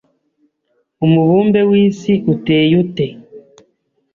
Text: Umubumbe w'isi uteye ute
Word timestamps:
Umubumbe 1.05 1.59
w'isi 1.69 2.13
uteye 2.33 2.73
ute 2.83 3.05